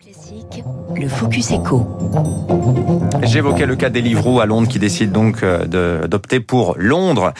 [0.00, 0.64] Classique,
[0.96, 1.86] le Focus Echo.
[3.22, 7.32] J'évoquais le cas d'Elivrou à Londres qui décide donc euh, d'opter pour Londres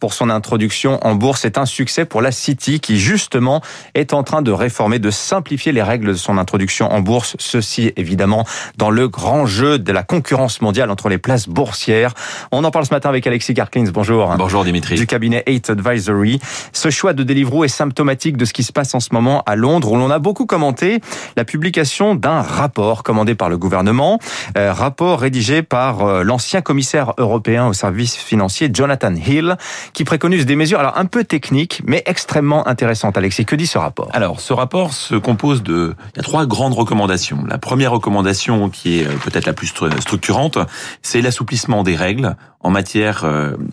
[0.00, 1.42] pour son introduction en bourse.
[1.42, 3.62] C'est un succès pour la City qui justement
[3.94, 7.36] est en train de réformer, de simplifier les règles de son introduction en bourse.
[7.38, 8.44] Ceci évidemment
[8.76, 12.12] dans le grand jeu de la concurrence mondiale entre les places boursières.
[12.50, 13.90] On en parle ce matin avec Alexis Garklins.
[13.92, 14.34] Bonjour.
[14.36, 14.96] Bonjour Dimitri.
[14.96, 16.40] Du cabinet 8 Advisory.
[16.72, 19.54] Ce choix de Deliveroo est symptomatique de ce qui se passe en ce moment à
[19.54, 21.00] Londres où l'on a beaucoup commenté
[21.36, 24.18] la publication d'un rapport commandé par le gouvernement,
[24.58, 29.56] euh, rapport rédigé par euh, l'ancien commissaire européen au service financier Jonathan Hill,
[29.92, 33.16] qui préconise des mesures alors un peu techniques, mais extrêmement intéressantes.
[33.16, 34.08] Alexis, que dit ce rapport?
[34.12, 37.44] Alors, ce rapport se compose de trois grandes recommandations.
[37.46, 39.68] La première recommandation, qui est euh, peut-être la plus
[40.00, 40.58] structurante,
[41.02, 43.24] c'est l'assouplissement des règles en matière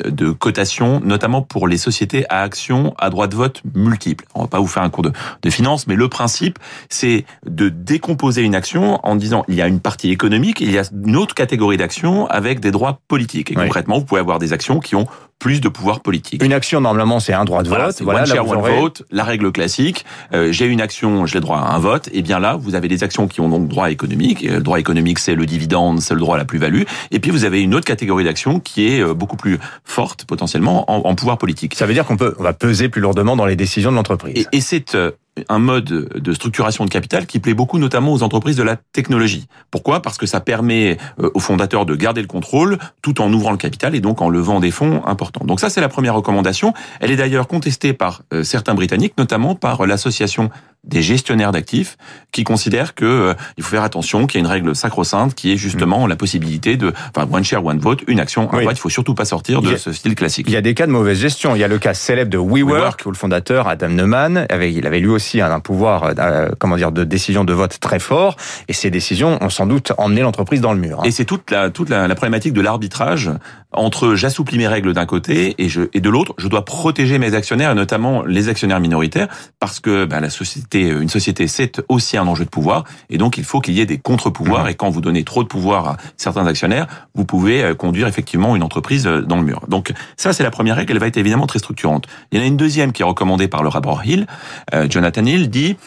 [0.05, 4.25] de cotation, notamment pour les sociétés à actions à droit de vote multiples.
[4.35, 6.59] On va pas vous faire un cours de, de finance, mais le principe,
[6.89, 10.71] c'est de décomposer poser une action en disant il y a une partie économique, il
[10.71, 13.49] y a une autre catégorie d'actions avec des droits politiques.
[13.49, 15.07] Et concrètement, vous pouvez avoir des actions qui ont
[15.41, 16.43] plus de pouvoir politique.
[16.43, 17.99] Une action, normalement, c'est un droit de vote.
[18.01, 20.05] Voilà, one share, one vote, la règle classique.
[20.33, 22.09] Euh, j'ai une action, j'ai le droit à un vote.
[22.13, 24.43] Et bien là, vous avez des actions qui ont donc droit économique.
[24.43, 26.83] le droit économique, c'est le dividende, c'est le droit à la plus-value.
[27.09, 30.85] Et puis, vous avez une autre catégorie d'actions qui est euh, beaucoup plus forte, potentiellement,
[30.91, 31.73] en, en pouvoir politique.
[31.73, 34.47] Ça veut dire qu'on peut, on va peser plus lourdement dans les décisions de l'entreprise.
[34.51, 35.09] Et, et c'est euh,
[35.47, 39.47] un mode de structuration de capital qui plaît beaucoup notamment aux entreprises de la technologie.
[39.69, 40.01] Pourquoi?
[40.01, 43.57] Parce que ça permet euh, aux fondateurs de garder le contrôle tout en ouvrant le
[43.57, 45.45] capital et donc en levant des fonds importants.
[45.45, 46.73] Donc ça c'est la première recommandation.
[46.99, 50.49] Elle est d'ailleurs contestée par euh, certains Britanniques, notamment par l'association
[50.83, 51.97] des gestionnaires d'actifs
[52.31, 55.51] qui considèrent que euh, il faut faire attention, qu'il y a une règle sacro-sainte qui
[55.51, 58.71] est justement la possibilité de, enfin, one share, one vote, une action, un vote.
[58.71, 60.47] Il faut surtout pas sortir de ce style classique.
[60.47, 61.55] Il y a des cas de mauvaise gestion.
[61.55, 64.87] Il y a le cas célèbre de WeWork, où le fondateur Adam Neumann avait, il
[64.87, 68.35] avait lui aussi un pouvoir, euh, comment dire, de décision de vote très fort,
[68.67, 70.99] et ces décisions ont sans doute emmené l'entreprise dans le mur.
[71.01, 71.03] Hein.
[71.05, 73.29] Et c'est toute la toute la, la problématique de l'arbitrage
[73.71, 77.33] entre j'assouplis mes règles d'un côté et je et de l'autre, je dois protéger mes
[77.33, 79.27] actionnaires, notamment les actionnaires minoritaires,
[79.59, 83.37] parce que bah, la société une société, c'est aussi un enjeu de pouvoir, et donc
[83.37, 84.65] il faut qu'il y ait des contre-pouvoirs.
[84.65, 84.69] Mmh.
[84.69, 88.55] Et quand vous donnez trop de pouvoir à certains actionnaires, vous pouvez euh, conduire effectivement
[88.55, 89.61] une entreprise euh, dans le mur.
[89.67, 90.93] Donc ça, c'est la première règle.
[90.93, 92.07] Elle va être évidemment très structurante.
[92.31, 94.27] Il y en a une deuxième qui est recommandée par le rapport Hill.
[94.73, 95.77] Euh, Jonathan Hill dit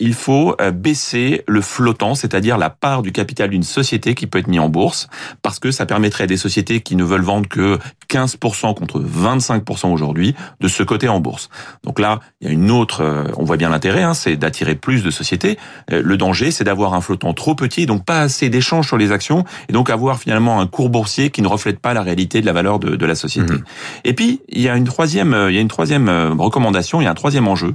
[0.00, 4.46] il faut baisser le flottant, c'est-à-dire la part du capital d'une société qui peut être
[4.46, 5.08] mis en bourse,
[5.40, 7.78] parce que ça permettrait à des sociétés qui ne veulent vendre que
[8.10, 11.48] 15% contre 25% aujourd'hui de ce côté en bourse.
[11.84, 15.02] Donc là, il y a une autre, on voit bien l'intérêt, hein, c'est d'attirer plus
[15.02, 15.58] de sociétés.
[15.90, 19.12] Euh, le danger, c'est d'avoir un flottant trop petit, donc pas assez d'échanges sur les
[19.12, 22.46] actions, et donc avoir finalement un cours boursier qui ne reflète pas la réalité de
[22.46, 23.54] la valeur de, de la société.
[23.54, 23.64] Mmh.
[24.04, 27.00] Et puis, il y a une troisième, euh, il y a une troisième euh, recommandation,
[27.00, 27.74] il y a un troisième enjeu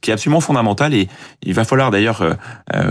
[0.00, 1.08] qui est absolument fondamental et
[1.42, 2.36] il va falloir d'ailleurs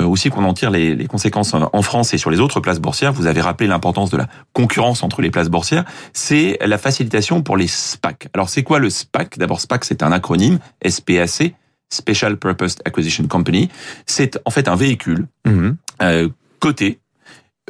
[0.03, 3.13] aussi qu'on en tire les, conséquences en France et sur les autres places boursières.
[3.13, 5.85] Vous avez rappelé l'importance de la concurrence entre les places boursières.
[6.13, 8.29] C'est la facilitation pour les SPAC.
[8.33, 11.53] Alors c'est quoi le SPAC D'abord SPAC c'est un acronyme SPAC
[11.93, 13.69] Special Purpose Acquisition Company.
[14.05, 15.77] C'est en fait un véhicule mhm.
[16.01, 16.99] euh, coté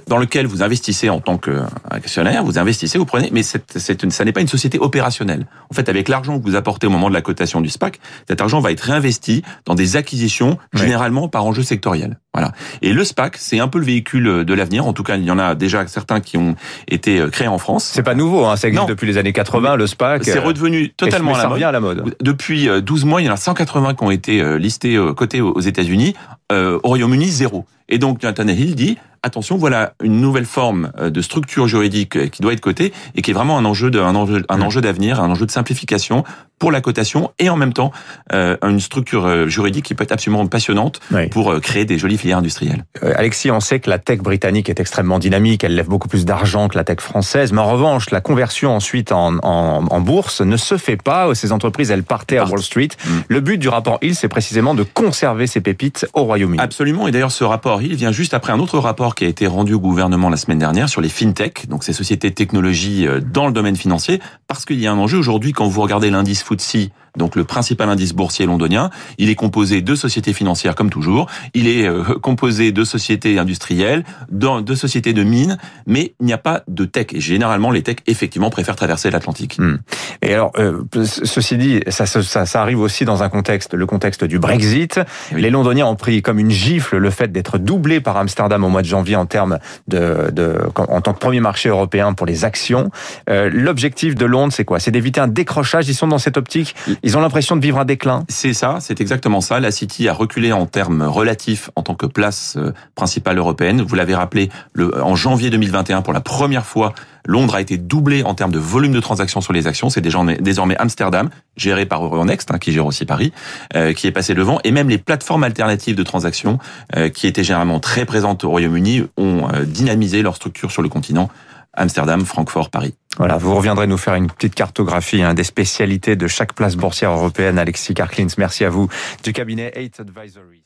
[0.07, 4.25] dans lequel vous investissez en tant qu'actionnaire, vous investissez, vous prenez, mais c'est, c'est ça
[4.25, 5.45] n'est pas une société opérationnelle.
[5.69, 8.41] En fait, avec l'argent que vous apportez au moment de la cotation du SPAC, cet
[8.41, 12.17] argent va être réinvesti dans des acquisitions, généralement par enjeu sectoriel.
[12.33, 12.51] Voilà.
[12.81, 14.87] Et le SPAC, c'est un peu le véhicule de l'avenir.
[14.87, 16.55] En tout cas, il y en a déjà certains qui ont
[16.87, 17.91] été euh, créés en France.
[17.93, 20.23] C'est pas nouveau, hein, ça existe depuis les années 80, le SPAC.
[20.23, 22.15] C'est euh, redevenu totalement à, la à la mode.
[22.21, 25.59] Depuis 12 euh, mois, il y en a 180 qui ont été listés côté aux
[25.59, 26.15] États-Unis.
[26.51, 27.65] au Royaume-Uni, zéro.
[27.89, 32.27] Et donc, Jonathan Hill dit, attention, voilà une nouvelle forme euh, de structure juridique euh,
[32.27, 34.63] qui doit être cotée et qui est vraiment un enjeu de, un enjeu, un mmh.
[34.63, 36.23] enjeu d'avenir, un enjeu de simplification
[36.63, 37.91] pour la cotation et en même temps
[38.31, 42.85] euh, une structure juridique qui peut être absolument passionnante pour créer des jolies filières industrielles.
[43.01, 46.69] Alexis, on sait que la tech britannique est extrêmement dynamique, elle lève beaucoup plus d'argent
[46.69, 50.55] que la tech française, mais en revanche, la conversion ensuite en, en, en bourse ne
[50.55, 51.35] se fait pas.
[51.35, 52.87] Ces entreprises, elles partaient à Wall Street.
[52.87, 53.09] Mmh.
[53.27, 56.61] Le but du rapport Hill, c'est précisément de conserver ces pépites au Royaume-Uni.
[56.61, 59.47] Absolument, et d'ailleurs ce rapport Hill vient juste après un autre rapport qui a été
[59.47, 63.19] rendu au gouvernement la semaine dernière sur les fintech, donc ces sociétés de technologie euh,
[63.19, 66.41] dans le domaine financier, parce qu'il y a un enjeu aujourd'hui quand vous regardez l'indice
[66.55, 68.89] FTSE donc le principal indice boursier londonien.
[69.17, 71.29] Il est composé de sociétés financières comme toujours.
[71.53, 76.37] Il est euh, composé de sociétés industrielles, de sociétés de mines, mais il n'y a
[76.37, 77.07] pas de tech.
[77.13, 79.57] Et généralement, les techs effectivement préfèrent traverser l'Atlantique.
[79.59, 79.77] Hmm.
[80.21, 84.23] Et alors, euh, ceci dit, ça, ça, ça, arrive aussi dans un contexte, le contexte
[84.23, 84.99] du Brexit.
[85.31, 88.81] Les Londoniens ont pris comme une gifle le fait d'être doublés par Amsterdam au mois
[88.81, 92.89] de janvier en termes de, de en tant que premier marché européen pour les actions.
[93.29, 94.79] Euh, L'objectif de Londres, c'est quoi?
[94.79, 95.87] C'est d'éviter un décrochage?
[95.89, 96.75] Ils sont dans cette optique?
[97.05, 98.23] Ils ont l'impression de vivre un déclin.
[98.29, 99.59] C'est ça, c'est exactement ça.
[99.59, 103.81] La City a reculé en termes relatifs en tant que place euh, principale européenne.
[103.81, 106.93] Vous l'avez rappelé, le, en janvier 2021, pour la première fois,
[107.25, 109.89] Londres a été doublé en termes de volume de transactions sur les actions.
[109.89, 113.33] C'est désormais Amsterdam, géré par Euronext, hein, qui gère aussi Paris,
[113.75, 114.61] euh, qui est passé devant.
[114.63, 116.57] Et même les plateformes alternatives de transactions,
[116.95, 121.29] euh, qui étaient généralement très présentes au Royaume-Uni, ont dynamisé leur structure sur le continent.
[121.73, 122.93] Amsterdam, Francfort, Paris.
[123.17, 127.11] Voilà, vous reviendrez nous faire une petite cartographie hein, des spécialités de chaque place boursière
[127.11, 127.59] européenne.
[127.59, 128.87] Alexis Karklins, merci à vous
[129.23, 130.63] du cabinet 8 Advisory.